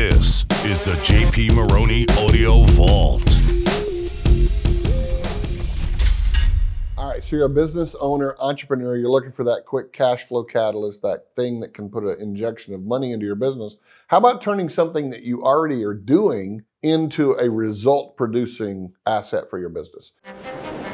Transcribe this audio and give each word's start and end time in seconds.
This 0.00 0.46
is 0.64 0.80
the 0.80 0.92
JP 1.02 1.52
Maroney 1.52 2.08
Audio 2.16 2.62
Vault. 2.62 3.20
All 6.96 7.10
right, 7.10 7.22
so 7.22 7.36
you're 7.36 7.44
a 7.44 7.50
business 7.50 7.94
owner, 8.00 8.34
entrepreneur, 8.38 8.96
you're 8.96 9.10
looking 9.10 9.30
for 9.30 9.44
that 9.44 9.66
quick 9.66 9.92
cash 9.92 10.24
flow 10.24 10.42
catalyst, 10.42 11.02
that 11.02 11.26
thing 11.36 11.60
that 11.60 11.74
can 11.74 11.90
put 11.90 12.04
an 12.04 12.18
injection 12.18 12.72
of 12.72 12.80
money 12.80 13.12
into 13.12 13.26
your 13.26 13.34
business. 13.34 13.76
How 14.06 14.16
about 14.16 14.40
turning 14.40 14.70
something 14.70 15.10
that 15.10 15.22
you 15.22 15.44
already 15.44 15.84
are 15.84 15.92
doing 15.92 16.62
into 16.82 17.32
a 17.32 17.50
result 17.50 18.16
producing 18.16 18.94
asset 19.04 19.50
for 19.50 19.58
your 19.58 19.68
business? 19.68 20.12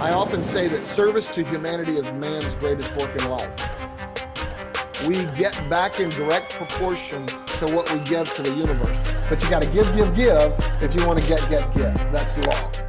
I 0.01 0.11
often 0.11 0.43
say 0.43 0.67
that 0.67 0.85
service 0.85 1.29
to 1.29 1.45
humanity 1.45 1.97
is 1.97 2.13
man's 2.15 2.53
greatest 2.55 2.91
work 2.97 3.15
in 3.23 3.31
life. 3.31 5.07
We 5.07 5.15
get 5.39 5.55
back 5.71 6.01
in 6.01 6.11
direct 6.11 6.51
proportion 6.51 7.25
to 7.59 7.75
what 7.75 7.91
we 7.93 7.99
give 8.01 8.33
to 8.35 8.43
the 8.43 8.51
universe. 8.51 9.29
But 9.29 9.43
you 9.43 9.49
got 9.49 9.63
to 9.63 9.69
give, 9.71 9.87
give, 9.97 10.15
give 10.15 10.55
if 10.83 10.95
you 10.95 11.07
want 11.07 11.19
to 11.19 11.27
get, 11.27 11.41
get, 11.49 11.75
get. 11.75 11.95
That's 12.13 12.37
the 12.37 12.47
law. 12.49 12.87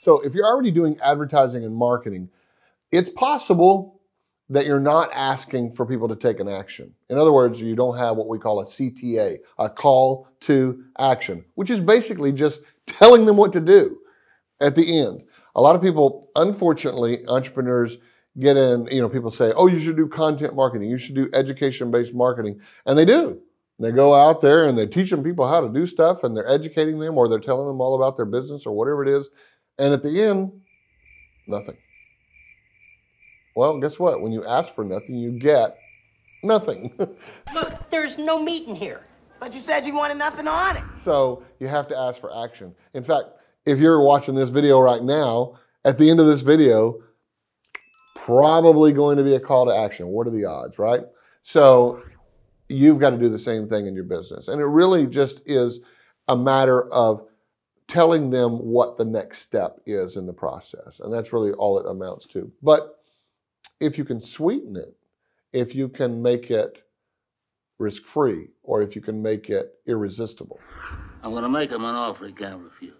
So 0.00 0.20
if 0.20 0.34
you're 0.34 0.46
already 0.46 0.70
doing 0.70 0.98
advertising 1.00 1.64
and 1.64 1.74
marketing, 1.74 2.30
it's 2.92 3.10
possible 3.10 4.00
that 4.48 4.66
you're 4.66 4.80
not 4.80 5.10
asking 5.12 5.72
for 5.72 5.86
people 5.86 6.08
to 6.08 6.16
take 6.16 6.40
an 6.40 6.48
action. 6.48 6.92
In 7.08 7.18
other 7.18 7.32
words, 7.32 7.60
you 7.60 7.76
don't 7.76 7.96
have 7.96 8.16
what 8.16 8.28
we 8.28 8.38
call 8.38 8.60
a 8.60 8.64
CTA, 8.64 9.38
a 9.58 9.70
call 9.70 10.28
to 10.40 10.84
action, 10.98 11.44
which 11.54 11.70
is 11.70 11.80
basically 11.80 12.32
just 12.32 12.60
telling 12.86 13.26
them 13.26 13.36
what 13.36 13.52
to 13.52 13.60
do 13.60 13.98
at 14.60 14.74
the 14.74 15.00
end. 15.00 15.22
A 15.54 15.60
lot 15.60 15.76
of 15.76 15.82
people, 15.82 16.30
unfortunately, 16.36 17.26
entrepreneurs 17.26 17.98
get 18.38 18.56
in, 18.56 18.86
you 18.90 19.00
know, 19.00 19.08
people 19.08 19.30
say, 19.30 19.52
oh, 19.56 19.66
you 19.66 19.80
should 19.80 19.96
do 19.96 20.06
content 20.06 20.54
marketing, 20.54 20.88
you 20.88 20.98
should 20.98 21.14
do 21.14 21.28
education 21.32 21.90
based 21.90 22.14
marketing. 22.14 22.60
And 22.86 22.96
they 22.98 23.04
do. 23.04 23.40
They 23.78 23.92
go 23.92 24.14
out 24.14 24.42
there 24.42 24.66
and 24.66 24.76
they're 24.76 24.86
teaching 24.86 25.24
people 25.24 25.48
how 25.48 25.62
to 25.62 25.68
do 25.68 25.86
stuff 25.86 26.22
and 26.22 26.36
they're 26.36 26.48
educating 26.48 26.98
them 26.98 27.16
or 27.16 27.28
they're 27.28 27.40
telling 27.40 27.66
them 27.66 27.80
all 27.80 27.96
about 27.96 28.16
their 28.16 28.26
business 28.26 28.66
or 28.66 28.76
whatever 28.76 29.02
it 29.02 29.08
is. 29.08 29.30
And 29.78 29.94
at 29.94 30.02
the 30.02 30.22
end, 30.22 30.52
nothing. 31.46 31.78
Well, 33.56 33.80
guess 33.80 33.98
what? 33.98 34.20
When 34.20 34.32
you 34.32 34.44
ask 34.44 34.74
for 34.74 34.84
nothing, 34.84 35.14
you 35.14 35.32
get 35.32 35.78
nothing. 36.42 36.92
Look, 37.54 37.90
there's 37.90 38.18
no 38.18 38.38
meat 38.38 38.68
in 38.68 38.76
here. 38.76 39.00
But 39.40 39.54
you 39.54 39.60
said 39.60 39.86
you 39.86 39.94
wanted 39.94 40.18
nothing 40.18 40.46
on 40.46 40.76
it. 40.76 40.84
so 40.92 41.42
you 41.58 41.66
have 41.66 41.88
to 41.88 41.96
ask 41.96 42.20
for 42.20 42.30
action. 42.44 42.74
In 42.92 43.02
fact, 43.02 43.28
if 43.64 43.78
you're 43.78 44.02
watching 44.02 44.34
this 44.34 44.50
video 44.50 44.78
right 44.78 45.02
now, 45.02 45.58
at 45.86 45.96
the 45.96 46.10
end 46.10 46.20
of 46.20 46.26
this 46.26 46.42
video, 46.42 47.00
probably 48.30 48.92
going 48.92 49.16
to 49.16 49.24
be 49.24 49.34
a 49.34 49.40
call 49.40 49.66
to 49.66 49.74
action. 49.74 50.06
What 50.08 50.26
are 50.26 50.30
the 50.30 50.44
odds, 50.44 50.78
right? 50.78 51.02
So 51.42 52.02
you've 52.68 52.98
got 52.98 53.10
to 53.10 53.18
do 53.18 53.28
the 53.28 53.38
same 53.38 53.68
thing 53.68 53.86
in 53.86 53.94
your 53.94 54.04
business. 54.04 54.48
And 54.48 54.60
it 54.60 54.66
really 54.66 55.06
just 55.06 55.42
is 55.46 55.80
a 56.28 56.36
matter 56.36 56.90
of 56.92 57.26
telling 57.88 58.30
them 58.30 58.52
what 58.52 58.96
the 58.96 59.04
next 59.04 59.40
step 59.40 59.80
is 59.84 60.16
in 60.16 60.26
the 60.26 60.32
process. 60.32 61.00
And 61.00 61.12
that's 61.12 61.32
really 61.32 61.52
all 61.52 61.78
it 61.78 61.86
amounts 61.86 62.26
to. 62.26 62.50
But 62.62 63.00
if 63.80 63.98
you 63.98 64.04
can 64.04 64.20
sweeten 64.20 64.76
it, 64.76 64.94
if 65.52 65.74
you 65.74 65.88
can 65.88 66.22
make 66.22 66.50
it 66.50 66.84
risk 67.78 68.04
free, 68.04 68.48
or 68.62 68.82
if 68.82 68.94
you 68.94 69.02
can 69.02 69.20
make 69.20 69.50
it 69.50 69.74
irresistible, 69.86 70.60
I'm 71.22 71.32
going 71.32 71.42
to 71.42 71.48
make 71.48 71.70
him 71.70 71.84
an 71.84 71.94
offer 71.94 72.26
he 72.26 72.32
can't 72.32 72.60
refuse. 72.60 72.94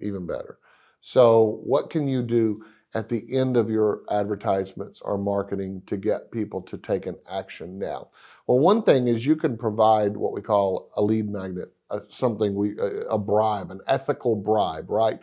even 0.00 0.26
better. 0.26 0.58
So, 1.00 1.60
what 1.64 1.90
can 1.90 2.08
you 2.08 2.22
do 2.22 2.64
at 2.94 3.08
the 3.08 3.24
end 3.34 3.56
of 3.56 3.70
your 3.70 4.02
advertisements 4.10 5.00
or 5.00 5.16
marketing 5.16 5.82
to 5.86 5.96
get 5.96 6.30
people 6.30 6.60
to 6.62 6.76
take 6.76 7.06
an 7.06 7.16
action 7.30 7.78
now? 7.78 8.08
Well, 8.46 8.58
one 8.58 8.82
thing 8.82 9.08
is 9.08 9.24
you 9.24 9.36
can 9.36 9.56
provide 9.56 10.16
what 10.16 10.32
we 10.32 10.42
call 10.42 10.90
a 10.96 11.02
lead 11.02 11.30
magnet, 11.30 11.72
uh, 11.90 12.00
something 12.08 12.54
we 12.54 12.78
a, 12.78 13.02
a 13.10 13.18
bribe, 13.18 13.70
an 13.70 13.80
ethical 13.86 14.36
bribe, 14.36 14.90
right, 14.90 15.20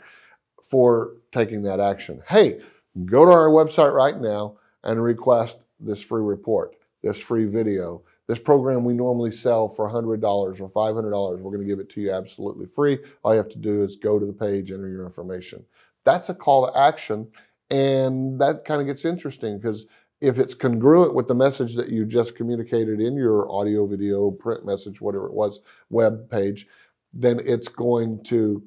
for 0.64 1.14
taking 1.32 1.64
that 1.64 1.80
action. 1.80 2.22
Hey, 2.28 2.62
go 3.06 3.26
to 3.26 3.32
our 3.32 3.50
website 3.50 3.94
right 3.94 4.20
now 4.20 4.58
and 4.84 5.02
request 5.02 5.58
this 5.80 6.02
free 6.02 6.24
report, 6.24 6.76
this 7.04 7.20
free 7.20 7.46
video. 7.46 8.04
This 8.28 8.40
program 8.40 8.84
we 8.84 8.94
normally 8.94 9.32
sell 9.32 9.68
for 9.68 9.90
$100 9.90 10.22
or 10.22 10.54
$500. 10.54 11.40
We're 11.40 11.52
going 11.52 11.62
to 11.62 11.66
give 11.66 11.80
it 11.80 11.90
to 11.90 12.02
you 12.02 12.12
absolutely 12.12 12.68
free. 12.68 13.00
All 13.24 13.34
you 13.34 13.38
have 13.38 13.50
to 13.50 13.58
do 13.58 13.84
is 13.84 13.96
go 13.96 14.20
to 14.20 14.26
the 14.26 14.34
page, 14.34 14.72
enter 14.72 14.88
your 14.88 15.06
information. 15.06 15.66
That's 16.06 16.30
a 16.30 16.36
call 16.36 16.68
to 16.68 16.78
action. 16.78 17.28
And 17.70 18.40
that 18.42 18.66
kind 18.66 18.82
of 18.82 18.88
gets 18.88 19.06
interesting 19.06 19.58
because 19.58 19.86
if 20.22 20.38
it's 20.38 20.54
congruent 20.54 21.14
with 21.14 21.28
the 21.28 21.36
message 21.36 21.76
that 21.76 21.90
you 21.90 22.06
just 22.06 22.36
communicated 22.36 23.00
in 23.00 23.16
your 23.16 23.50
audio, 23.52 23.86
video, 23.86 24.32
print 24.32 24.66
message, 24.66 25.00
whatever 25.00 25.28
it 25.28 25.34
was, 25.34 25.62
web 25.90 26.30
page, 26.30 26.68
then 27.14 27.40
it's 27.46 27.68
going 27.68 28.22
to 28.24 28.62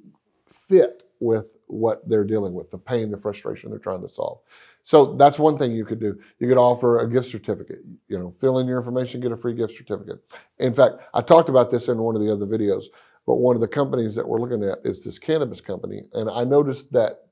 fit 0.46 1.02
with 1.20 1.46
what 1.66 2.06
they're 2.08 2.24
dealing 2.24 2.54
with, 2.54 2.70
the 2.70 2.78
pain, 2.78 3.10
the 3.10 3.16
frustration 3.16 3.70
they're 3.70 3.78
trying 3.78 4.02
to 4.02 4.08
solve. 4.08 4.40
So 4.84 5.14
that's 5.14 5.38
one 5.38 5.56
thing 5.56 5.72
you 5.72 5.84
could 5.84 6.00
do. 6.00 6.18
You 6.38 6.48
could 6.48 6.58
offer 6.58 7.00
a 7.00 7.08
gift 7.08 7.28
certificate. 7.28 7.80
You 8.08 8.18
know, 8.18 8.30
fill 8.30 8.58
in 8.58 8.66
your 8.66 8.78
information, 8.78 9.20
get 9.20 9.32
a 9.32 9.36
free 9.36 9.54
gift 9.54 9.74
certificate. 9.74 10.18
In 10.58 10.74
fact, 10.74 10.96
I 11.14 11.22
talked 11.22 11.48
about 11.48 11.70
this 11.70 11.88
in 11.88 11.98
one 11.98 12.16
of 12.16 12.22
the 12.22 12.32
other 12.32 12.46
videos, 12.46 12.86
but 13.26 13.36
one 13.36 13.54
of 13.54 13.60
the 13.60 13.68
companies 13.68 14.14
that 14.16 14.26
we're 14.26 14.40
looking 14.40 14.64
at 14.64 14.78
is 14.84 15.04
this 15.04 15.18
cannabis 15.18 15.60
company. 15.60 16.02
And 16.12 16.28
I 16.28 16.44
noticed 16.44 16.92
that 16.92 17.28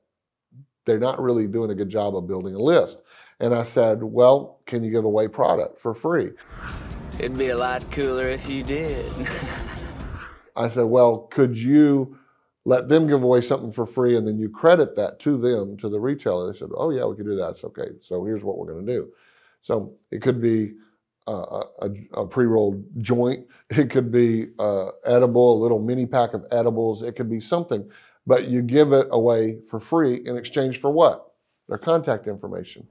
they're 0.85 0.99
not 0.99 1.21
really 1.21 1.47
doing 1.47 1.71
a 1.71 1.75
good 1.75 1.89
job 1.89 2.15
of 2.15 2.27
building 2.27 2.55
a 2.55 2.59
list. 2.59 2.99
And 3.39 3.55
I 3.55 3.63
said, 3.63 4.03
well, 4.03 4.59
can 4.65 4.83
you 4.83 4.91
give 4.91 5.05
away 5.05 5.27
product 5.27 5.79
for 5.79 5.93
free? 5.93 6.31
It'd 7.19 7.37
be 7.37 7.49
a 7.49 7.57
lot 7.57 7.89
cooler 7.91 8.29
if 8.29 8.47
you 8.47 8.63
did. 8.63 9.05
I 10.55 10.69
said, 10.69 10.83
well, 10.83 11.27
could 11.31 11.57
you 11.57 12.17
let 12.65 12.87
them 12.87 13.07
give 13.07 13.23
away 13.23 13.41
something 13.41 13.71
for 13.71 13.85
free 13.85 14.15
and 14.15 14.27
then 14.27 14.37
you 14.37 14.49
credit 14.49 14.95
that 14.95 15.19
to 15.19 15.37
them, 15.37 15.77
to 15.77 15.89
the 15.89 15.99
retailer? 15.99 16.51
They 16.51 16.57
said, 16.57 16.69
oh, 16.75 16.91
yeah, 16.91 17.05
we 17.05 17.15
could 17.15 17.25
do 17.25 17.35
that. 17.35 17.51
It's 17.51 17.63
okay. 17.63 17.89
So 17.99 18.23
here's 18.25 18.43
what 18.43 18.57
we're 18.57 18.71
going 18.71 18.85
to 18.85 18.93
do. 18.93 19.11
So 19.61 19.93
it 20.11 20.21
could 20.21 20.41
be 20.41 20.73
a, 21.27 21.31
a, 21.31 21.89
a 22.13 22.27
pre 22.27 22.45
rolled 22.45 22.83
joint, 22.97 23.45
it 23.69 23.89
could 23.89 24.11
be 24.11 24.47
uh, 24.59 24.89
edible, 25.05 25.57
a 25.57 25.61
little 25.61 25.79
mini 25.79 26.05
pack 26.05 26.33
of 26.33 26.45
edibles, 26.51 27.01
it 27.01 27.15
could 27.15 27.29
be 27.29 27.39
something, 27.39 27.89
but 28.27 28.47
you 28.47 28.61
give 28.61 28.91
it 28.93 29.07
away 29.11 29.59
for 29.69 29.79
free 29.79 30.21
in 30.25 30.37
exchange 30.37 30.79
for 30.79 30.91
what? 30.91 31.33
Their 31.67 31.77
contact 31.77 32.27
information. 32.27 32.87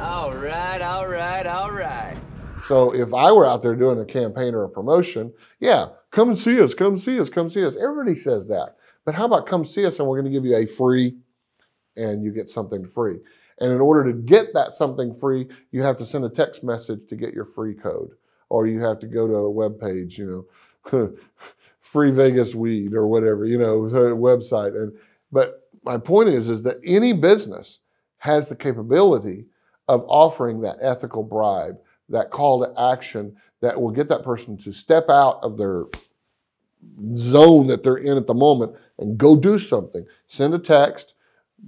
all 0.00 0.34
right, 0.34 0.80
all 0.80 1.08
right, 1.08 1.46
all 1.46 1.70
right. 1.70 2.16
So 2.64 2.94
if 2.94 3.14
I 3.14 3.32
were 3.32 3.46
out 3.46 3.62
there 3.62 3.76
doing 3.76 4.00
a 4.00 4.04
campaign 4.04 4.54
or 4.54 4.64
a 4.64 4.68
promotion, 4.68 5.32
yeah, 5.60 5.88
come 6.10 6.28
and 6.28 6.38
see 6.38 6.60
us, 6.60 6.74
come 6.74 6.98
see 6.98 7.18
us, 7.20 7.30
come 7.30 7.48
see 7.48 7.64
us. 7.64 7.76
Everybody 7.76 8.16
says 8.16 8.46
that. 8.48 8.76
But 9.04 9.14
how 9.14 9.26
about 9.26 9.46
come 9.46 9.64
see 9.64 9.86
us 9.86 9.98
and 9.98 10.08
we're 10.08 10.20
going 10.20 10.30
to 10.30 10.36
give 10.36 10.44
you 10.44 10.56
a 10.56 10.66
free 10.66 11.16
and 11.96 12.22
you 12.22 12.32
get 12.32 12.48
something 12.48 12.86
free. 12.86 13.18
And 13.60 13.72
in 13.72 13.80
order 13.80 14.04
to 14.04 14.12
get 14.12 14.54
that 14.54 14.72
something 14.72 15.12
free, 15.12 15.48
you 15.72 15.82
have 15.82 15.96
to 15.98 16.06
send 16.06 16.24
a 16.24 16.28
text 16.28 16.62
message 16.62 17.08
to 17.08 17.16
get 17.16 17.34
your 17.34 17.44
free 17.44 17.74
code. 17.74 18.10
Or 18.50 18.66
you 18.66 18.80
have 18.80 18.98
to 19.00 19.06
go 19.06 19.26
to 19.26 19.34
a 19.34 19.50
web 19.50 19.78
page, 19.78 20.18
you 20.18 20.46
know, 20.92 21.16
free 21.92 22.10
Vegas 22.10 22.54
weed 22.54 22.92
or 22.92 23.06
whatever, 23.06 23.46
you 23.46 23.56
know, 23.56 23.80
website. 23.80 24.76
And 24.76 24.92
but 25.32 25.68
my 25.84 25.96
point 25.96 26.28
is 26.28 26.48
is 26.48 26.62
that 26.64 26.78
any 26.84 27.14
business 27.14 27.80
has 28.18 28.48
the 28.48 28.56
capability 28.56 29.46
of 29.88 30.04
offering 30.06 30.60
that 30.60 30.76
ethical 30.82 31.22
bribe, 31.22 31.78
that 32.10 32.30
call 32.30 32.62
to 32.62 32.80
action 32.80 33.34
that 33.62 33.80
will 33.80 33.90
get 33.90 34.08
that 34.08 34.22
person 34.22 34.56
to 34.58 34.70
step 34.70 35.08
out 35.08 35.38
of 35.42 35.56
their 35.56 35.84
zone 37.16 37.66
that 37.68 37.82
they're 37.82 37.96
in 37.96 38.18
at 38.18 38.26
the 38.26 38.34
moment 38.34 38.74
and 38.98 39.16
go 39.16 39.34
do 39.34 39.58
something. 39.58 40.04
Send 40.26 40.52
a 40.54 40.58
text, 40.58 41.14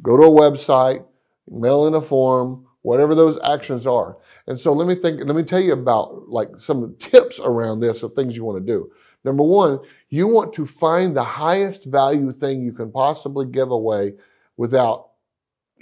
go 0.02 0.16
to 0.18 0.24
a 0.24 0.30
website, 0.30 1.04
mail 1.48 1.86
in 1.86 1.94
a 1.94 2.02
form, 2.02 2.66
whatever 2.82 3.14
those 3.14 3.38
actions 3.42 3.86
are. 3.86 4.18
And 4.46 4.58
so 4.58 4.72
let 4.72 4.86
me 4.86 4.94
think, 4.94 5.24
let 5.24 5.34
me 5.36 5.42
tell 5.42 5.60
you 5.60 5.72
about 5.72 6.28
like 6.28 6.50
some 6.58 6.94
tips 6.98 7.40
around 7.40 7.80
this 7.80 8.02
of 8.02 8.12
things 8.14 8.36
you 8.36 8.44
want 8.44 8.64
to 8.64 8.72
do. 8.72 8.90
Number 9.24 9.42
one, 9.42 9.80
you 10.08 10.26
want 10.26 10.52
to 10.54 10.66
find 10.66 11.16
the 11.16 11.24
highest 11.24 11.84
value 11.84 12.32
thing 12.32 12.62
you 12.62 12.72
can 12.72 12.90
possibly 12.90 13.46
give 13.46 13.70
away 13.70 14.14
without 14.56 15.10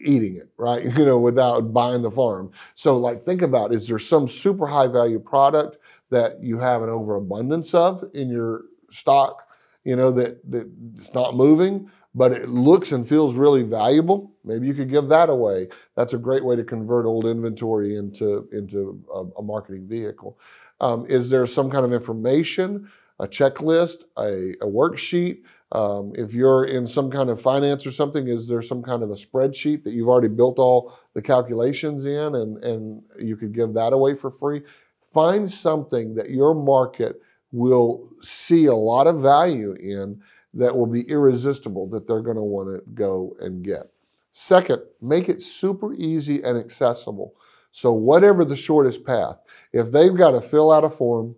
eating 0.05 0.37
it, 0.37 0.49
right? 0.57 0.85
You 0.99 1.05
know, 1.05 1.19
without 1.19 1.73
buying 1.73 2.03
the 2.03 2.11
farm. 2.11 2.51
So 2.75 2.97
like 2.99 3.25
think 3.25 3.43
about 3.43 3.73
is 3.73 3.89
there 3.89 3.99
some 3.99 4.27
super 4.29 4.67
high 4.67 4.89
value 4.89 5.19
product 5.19 5.79
that 6.11 6.43
you 6.43 6.59
have 6.59 6.83
an 6.83 6.89
overabundance 6.89 7.75
of 7.75 8.05
in 8.15 8.29
your 8.29 8.63
stock, 8.91 9.49
you 9.85 9.97
know, 9.97 10.11
that, 10.13 10.51
that 10.51 10.71
it's 10.97 11.15
not 11.15 11.37
moving, 11.37 11.91
but 12.15 12.33
it 12.33 12.49
looks 12.49 12.93
and 12.93 13.07
feels 13.07 13.35
really 13.35 13.63
valuable. 13.63 14.33
Maybe 14.45 14.67
you 14.67 14.75
could 14.75 14.91
give 14.91 15.09
that 15.09 15.29
away. 15.29 15.69
That's 15.95 16.15
a 16.15 16.19
great 16.19 16.45
way 16.45 16.57
to 16.57 16.65
convert 16.65 17.07
old 17.07 17.27
inventory 17.27 17.97
into, 17.97 18.49
into 18.53 19.01
a, 19.15 19.25
a 19.39 19.43
marketing 19.43 19.87
vehicle. 19.87 20.39
Um, 20.81 21.07
is 21.07 21.29
there 21.29 21.47
some 21.47 21.71
kind 21.71 21.85
of 21.85 21.93
information, 21.93 22.91
a 23.21 23.27
checklist, 23.27 24.05
a, 24.17 24.55
a 24.61 24.67
worksheet? 24.67 25.43
Um, 25.73 26.13
if 26.15 26.35
you're 26.35 26.65
in 26.65 26.87
some 26.87 27.11
kind 27.11 27.29
of 27.29 27.41
finance 27.41 27.87
or 27.87 27.91
something, 27.91 28.29
is 28.29 28.49
there 28.49 28.63
some 28.63 28.83
kind 28.83 29.03
of 29.03 29.11
a 29.11 29.15
spreadsheet 29.15 29.85
that 29.85 29.93
you've 29.93 30.09
already 30.09 30.29
built 30.29 30.59
all 30.59 30.99
the 31.13 31.21
calculations 31.21 32.07
in 32.07 32.35
and, 32.37 32.63
and 32.65 33.03
you 33.19 33.37
could 33.37 33.53
give 33.53 33.75
that 33.75 33.93
away 33.93 34.15
for 34.15 34.31
free? 34.31 34.63
Find 35.13 35.51
something 35.51 36.15
that 36.15 36.31
your 36.31 36.55
market 36.55 37.21
will 37.53 38.11
see 38.21 38.67
a 38.67 38.75
lot 38.75 39.07
of 39.07 39.21
value 39.21 39.73
in 39.73 40.21
that 40.55 40.75
will 40.75 40.87
be 40.87 41.03
irresistible 41.03 41.87
that 41.89 42.07
they're 42.07 42.23
going 42.23 42.37
to 42.37 42.43
want 42.43 42.69
to 42.71 42.83
go 42.93 43.37
and 43.41 43.63
get. 43.63 43.91
Second, 44.33 44.83
make 45.01 45.29
it 45.29 45.43
super 45.43 45.95
easy 45.95 46.43
and 46.43 46.57
accessible. 46.57 47.35
So, 47.73 47.93
whatever 47.93 48.45
the 48.45 48.57
shortest 48.57 49.05
path, 49.05 49.37
if 49.73 49.91
they've 49.91 50.17
got 50.17 50.31
to 50.31 50.41
fill 50.41 50.73
out 50.73 50.85
a 50.85 50.91
form, 50.91 51.35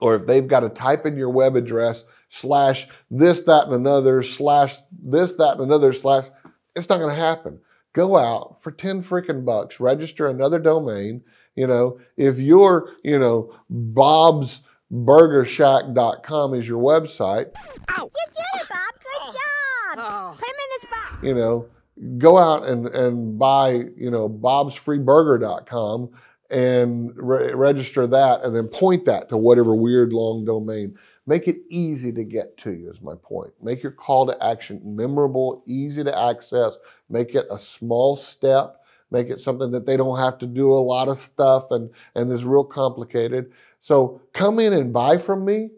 or 0.00 0.16
if 0.16 0.26
they've 0.26 0.46
got 0.46 0.60
to 0.60 0.68
type 0.68 1.06
in 1.06 1.16
your 1.16 1.30
web 1.30 1.56
address 1.56 2.04
slash 2.28 2.86
this, 3.10 3.40
that, 3.42 3.64
and 3.66 3.74
another 3.74 4.22
slash 4.22 4.76
this, 4.90 5.32
that, 5.32 5.52
and 5.52 5.62
another 5.62 5.92
slash, 5.92 6.26
it's 6.74 6.88
not 6.88 6.98
going 6.98 7.14
to 7.14 7.20
happen. 7.20 7.58
Go 7.92 8.16
out 8.16 8.60
for 8.60 8.72
10 8.72 9.02
freaking 9.02 9.44
bucks, 9.44 9.78
register 9.78 10.26
another 10.26 10.58
domain. 10.58 11.22
You 11.54 11.68
know, 11.68 12.00
if 12.16 12.40
you're, 12.40 12.90
you 13.04 13.18
know, 13.18 13.54
Bob's 13.70 14.60
burgershack.com 14.92 16.54
is 16.54 16.68
your 16.68 16.82
website. 16.82 17.52
You 17.96 18.10
did 18.10 18.60
it, 18.60 18.68
Bob. 18.68 18.94
Good 18.98 19.20
oh. 19.20 19.32
job. 19.32 19.98
Oh. 19.98 20.36
Put 20.38 20.48
him 20.48 20.54
in 20.54 20.80
this 20.80 20.90
box. 20.90 21.22
You 21.22 21.34
know, 21.34 22.18
go 22.18 22.38
out 22.38 22.66
and, 22.66 22.86
and 22.88 23.38
buy, 23.38 23.84
you 23.96 24.10
know, 24.10 24.28
bob's 24.28 24.76
bobsfreeburger.com 24.76 26.10
and 26.54 27.12
re- 27.16 27.52
register 27.52 28.06
that 28.06 28.44
and 28.44 28.54
then 28.54 28.68
point 28.68 29.04
that 29.06 29.28
to 29.28 29.36
whatever 29.36 29.74
weird 29.74 30.12
long 30.12 30.44
domain. 30.44 30.96
Make 31.26 31.48
it 31.48 31.62
easy 31.68 32.12
to 32.12 32.22
get 32.22 32.56
to 32.58 32.72
you, 32.72 32.88
is 32.90 33.02
my 33.02 33.14
point. 33.16 33.52
Make 33.60 33.82
your 33.82 33.92
call 33.92 34.26
to 34.26 34.44
action 34.44 34.80
memorable, 34.84 35.64
easy 35.66 36.04
to 36.04 36.16
access. 36.16 36.78
Make 37.08 37.34
it 37.34 37.46
a 37.50 37.58
small 37.58 38.14
step. 38.14 38.84
Make 39.10 39.30
it 39.30 39.40
something 39.40 39.72
that 39.72 39.84
they 39.84 39.96
don't 39.96 40.18
have 40.18 40.38
to 40.38 40.46
do 40.46 40.72
a 40.72 40.78
lot 40.78 41.08
of 41.08 41.18
stuff 41.18 41.70
and, 41.72 41.90
and 42.14 42.30
is 42.30 42.44
real 42.44 42.64
complicated. 42.64 43.52
So 43.80 44.20
come 44.32 44.60
in 44.60 44.72
and 44.72 44.92
buy 44.92 45.18
from 45.18 45.44
me. 45.44 45.70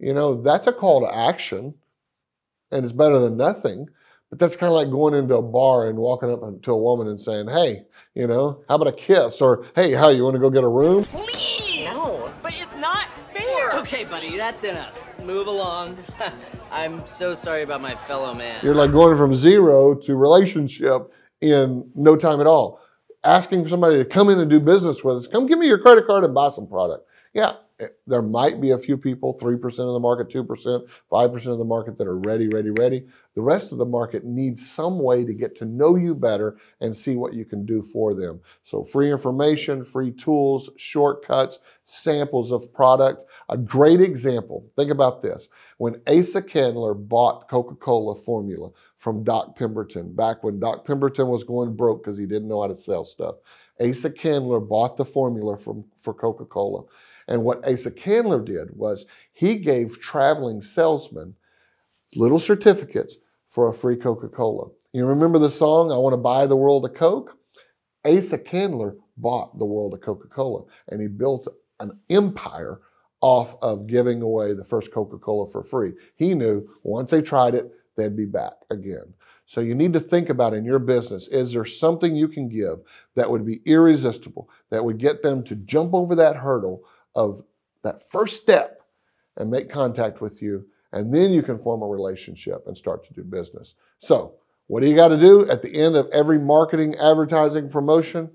You 0.00 0.12
know, 0.12 0.42
that's 0.42 0.66
a 0.66 0.72
call 0.72 1.02
to 1.02 1.14
action 1.14 1.72
and 2.72 2.84
it's 2.84 2.92
better 2.92 3.18
than 3.20 3.36
nothing. 3.36 3.88
But 4.36 4.44
that's 4.44 4.56
kind 4.56 4.70
of 4.70 4.74
like 4.74 4.90
going 4.90 5.14
into 5.14 5.34
a 5.34 5.40
bar 5.40 5.88
and 5.88 5.98
walking 5.98 6.30
up 6.30 6.42
to 6.60 6.72
a 6.72 6.76
woman 6.76 7.08
and 7.08 7.18
saying, 7.18 7.48
"Hey, 7.48 7.86
you 8.14 8.26
know, 8.26 8.62
how 8.68 8.74
about 8.74 8.88
a 8.88 8.92
kiss?" 8.92 9.40
Or, 9.40 9.64
"Hey, 9.74 9.92
how 9.92 10.10
you 10.10 10.24
want 10.24 10.34
to 10.34 10.40
go 10.40 10.50
get 10.50 10.62
a 10.62 10.68
room?" 10.68 11.04
Please! 11.04 11.86
No, 11.86 12.30
but 12.42 12.52
it's 12.54 12.74
not 12.74 13.08
fair! 13.32 13.72
Okay, 13.78 14.04
buddy, 14.04 14.36
that's 14.36 14.62
enough. 14.62 15.10
Move 15.24 15.46
along. 15.46 15.96
I'm 16.70 17.06
so 17.06 17.32
sorry 17.32 17.62
about 17.62 17.80
my 17.80 17.94
fellow 17.94 18.34
man. 18.34 18.60
You're 18.62 18.74
like 18.74 18.92
going 18.92 19.16
from 19.16 19.34
zero 19.34 19.94
to 19.94 20.16
relationship 20.16 21.10
in 21.40 21.90
no 21.94 22.14
time 22.14 22.42
at 22.42 22.46
all. 22.46 22.82
Asking 23.24 23.62
for 23.62 23.70
somebody 23.70 23.96
to 23.96 24.04
come 24.04 24.28
in 24.28 24.38
and 24.38 24.50
do 24.50 24.60
business 24.60 25.02
with 25.02 25.16
us, 25.16 25.26
come 25.26 25.46
give 25.46 25.58
me 25.58 25.66
your 25.66 25.78
credit 25.78 26.06
card 26.06 26.24
and 26.24 26.34
buy 26.34 26.50
some 26.50 26.66
product. 26.66 27.08
Yeah, 27.32 27.54
Eh, 27.78 27.88
there 28.06 28.22
might 28.22 28.58
be 28.60 28.70
a 28.70 28.78
few 28.78 28.96
people, 28.96 29.36
3% 29.38 29.64
of 29.64 29.92
the 29.92 30.00
market, 30.00 30.30
2%, 30.30 30.88
5% 31.12 31.46
of 31.46 31.58
the 31.58 31.64
market 31.64 31.98
that 31.98 32.06
are 32.06 32.18
ready, 32.20 32.48
ready, 32.48 32.70
ready. 32.70 33.06
The 33.34 33.42
rest 33.42 33.70
of 33.70 33.76
the 33.76 33.84
market 33.84 34.24
needs 34.24 34.66
some 34.66 34.98
way 34.98 35.26
to 35.26 35.34
get 35.34 35.54
to 35.56 35.66
know 35.66 35.96
you 35.96 36.14
better 36.14 36.56
and 36.80 36.96
see 36.96 37.16
what 37.16 37.34
you 37.34 37.44
can 37.44 37.66
do 37.66 37.82
for 37.82 38.14
them. 38.14 38.40
So, 38.64 38.82
free 38.82 39.12
information, 39.12 39.84
free 39.84 40.10
tools, 40.10 40.70
shortcuts, 40.76 41.58
samples 41.84 42.50
of 42.50 42.72
product. 42.72 43.24
A 43.50 43.58
great 43.58 44.00
example, 44.00 44.64
think 44.76 44.90
about 44.90 45.20
this. 45.20 45.50
When 45.76 46.00
Asa 46.06 46.40
Candler 46.40 46.94
bought 46.94 47.46
Coca 47.50 47.74
Cola 47.74 48.14
formula 48.14 48.70
from 48.96 49.22
Doc 49.22 49.54
Pemberton, 49.54 50.14
back 50.14 50.42
when 50.42 50.58
Doc 50.58 50.86
Pemberton 50.86 51.28
was 51.28 51.44
going 51.44 51.76
broke 51.76 52.02
because 52.02 52.16
he 52.16 52.24
didn't 52.24 52.48
know 52.48 52.62
how 52.62 52.68
to 52.68 52.76
sell 52.76 53.04
stuff, 53.04 53.36
Asa 53.78 54.10
Candler 54.10 54.60
bought 54.60 54.96
the 54.96 55.04
formula 55.04 55.58
from, 55.58 55.84
for 55.98 56.14
Coca 56.14 56.46
Cola. 56.46 56.84
And 57.28 57.42
what 57.42 57.66
Asa 57.66 57.90
Candler 57.90 58.44
did 58.44 58.76
was 58.76 59.06
he 59.32 59.56
gave 59.56 60.00
traveling 60.00 60.62
salesmen 60.62 61.34
little 62.14 62.38
certificates 62.38 63.16
for 63.48 63.68
a 63.68 63.74
free 63.74 63.96
Coca 63.96 64.28
Cola. 64.28 64.68
You 64.92 65.06
remember 65.06 65.38
the 65.38 65.50
song, 65.50 65.90
I 65.90 65.96
Want 65.96 66.12
to 66.14 66.18
Buy 66.18 66.46
the 66.46 66.56
World 66.56 66.84
a 66.84 66.88
Coke? 66.88 67.36
Asa 68.04 68.38
Candler 68.38 68.96
bought 69.16 69.58
the 69.58 69.64
world 69.64 69.94
of 69.94 70.00
Coca 70.00 70.28
Cola 70.28 70.64
and 70.88 71.00
he 71.00 71.08
built 71.08 71.48
an 71.80 71.98
empire 72.10 72.80
off 73.20 73.56
of 73.62 73.86
giving 73.86 74.22
away 74.22 74.52
the 74.52 74.64
first 74.64 74.92
Coca 74.92 75.18
Cola 75.18 75.48
for 75.48 75.62
free. 75.62 75.92
He 76.16 76.34
knew 76.34 76.68
once 76.82 77.10
they 77.10 77.22
tried 77.22 77.54
it, 77.54 77.72
they'd 77.96 78.16
be 78.16 78.26
back 78.26 78.52
again. 78.70 79.12
So 79.46 79.60
you 79.60 79.74
need 79.74 79.92
to 79.94 80.00
think 80.00 80.28
about 80.28 80.54
in 80.54 80.64
your 80.64 80.78
business 80.78 81.28
is 81.28 81.52
there 81.52 81.64
something 81.64 82.14
you 82.14 82.28
can 82.28 82.48
give 82.48 82.78
that 83.14 83.30
would 83.30 83.46
be 83.46 83.60
irresistible, 83.64 84.50
that 84.70 84.84
would 84.84 84.98
get 84.98 85.22
them 85.22 85.42
to 85.44 85.54
jump 85.56 85.94
over 85.94 86.14
that 86.14 86.36
hurdle 86.36 86.84
of 87.16 87.42
that 87.82 88.08
first 88.08 88.40
step 88.40 88.82
and 89.36 89.50
make 89.50 89.68
contact 89.68 90.20
with 90.20 90.40
you, 90.40 90.64
and 90.92 91.12
then 91.12 91.32
you 91.32 91.42
can 91.42 91.58
form 91.58 91.82
a 91.82 91.86
relationship 91.86 92.66
and 92.66 92.76
start 92.76 93.04
to 93.06 93.12
do 93.12 93.24
business. 93.24 93.74
So, 93.98 94.34
what 94.68 94.82
do 94.82 94.88
you 94.88 94.94
got 94.96 95.08
to 95.08 95.18
do 95.18 95.48
at 95.48 95.62
the 95.62 95.74
end 95.74 95.96
of 95.96 96.08
every 96.12 96.38
marketing, 96.38 96.94
advertising, 96.96 97.68
promotion? 97.68 98.30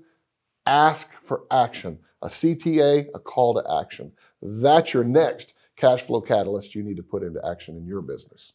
Ask 0.66 1.10
for 1.20 1.44
action. 1.50 1.98
A 2.22 2.28
CTA, 2.28 3.08
a 3.14 3.18
call 3.18 3.54
to 3.54 3.80
action. 3.80 4.12
That's 4.40 4.94
your 4.94 5.04
next 5.04 5.54
cash 5.76 6.02
flow 6.02 6.20
catalyst 6.20 6.74
you 6.74 6.82
need 6.82 6.96
to 6.96 7.02
put 7.02 7.22
into 7.22 7.44
action 7.46 7.76
in 7.76 7.86
your 7.86 8.00
business. 8.00 8.52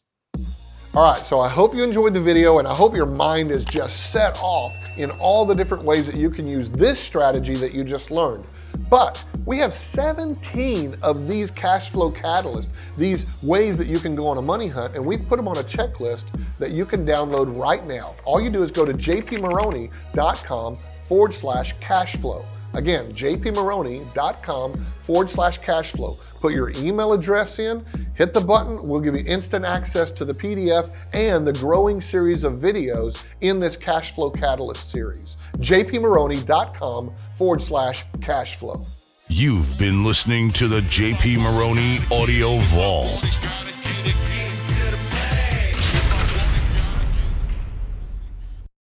All 0.94 1.12
right, 1.12 1.22
so 1.22 1.38
I 1.38 1.48
hope 1.48 1.74
you 1.74 1.84
enjoyed 1.84 2.14
the 2.14 2.20
video 2.20 2.58
and 2.58 2.66
I 2.66 2.74
hope 2.74 2.96
your 2.96 3.06
mind 3.06 3.50
is 3.50 3.64
just 3.64 4.10
set 4.10 4.38
off 4.40 4.74
in 4.98 5.10
all 5.12 5.44
the 5.44 5.54
different 5.54 5.84
ways 5.84 6.06
that 6.06 6.16
you 6.16 6.30
can 6.30 6.46
use 6.46 6.70
this 6.70 6.98
strategy 6.98 7.54
that 7.56 7.74
you 7.74 7.84
just 7.84 8.10
learned. 8.10 8.44
But 8.90 9.22
we 9.44 9.58
have 9.58 9.72
17 9.72 10.96
of 11.02 11.28
these 11.28 11.50
cash 11.50 11.90
flow 11.90 12.10
catalysts, 12.10 12.68
these 12.96 13.26
ways 13.42 13.76
that 13.78 13.86
you 13.86 13.98
can 13.98 14.14
go 14.14 14.26
on 14.26 14.38
a 14.38 14.42
money 14.42 14.68
hunt, 14.68 14.96
and 14.96 15.04
we've 15.04 15.26
put 15.28 15.36
them 15.36 15.48
on 15.48 15.58
a 15.58 15.62
checklist 15.62 16.24
that 16.58 16.72
you 16.72 16.84
can 16.84 17.06
download 17.06 17.56
right 17.56 17.84
now. 17.86 18.14
All 18.24 18.40
you 18.40 18.50
do 18.50 18.62
is 18.62 18.70
go 18.70 18.84
to 18.84 18.92
jpmaroney.com 18.92 20.74
forward 20.74 21.34
slash 21.34 21.78
cash 21.78 22.16
flow. 22.16 22.44
Again, 22.74 23.12
jpmaroney.com 23.12 24.74
forward 24.74 25.30
slash 25.30 25.58
cash 25.58 25.92
flow. 25.92 26.16
Put 26.40 26.52
your 26.52 26.70
email 26.70 27.12
address 27.12 27.58
in, 27.58 27.84
hit 28.14 28.32
the 28.32 28.40
button, 28.40 28.86
we'll 28.86 29.00
give 29.00 29.16
you 29.16 29.24
instant 29.24 29.64
access 29.64 30.10
to 30.12 30.24
the 30.24 30.34
PDF 30.34 30.90
and 31.12 31.46
the 31.46 31.52
growing 31.52 32.00
series 32.00 32.44
of 32.44 32.54
videos 32.54 33.24
in 33.40 33.58
this 33.58 33.76
cash 33.76 34.14
flow 34.14 34.30
catalyst 34.30 34.90
series. 34.90 35.36
jpmaroney.com 35.56 37.10
forward 37.38 37.62
slash 37.62 38.04
cash 38.20 38.56
flow. 38.56 38.84
You've 39.28 39.78
been 39.78 40.04
listening 40.04 40.50
to 40.52 40.66
the 40.68 40.80
JP 40.80 41.38
Maroney 41.38 41.98
Audio 42.10 42.58
Vault. 42.58 43.37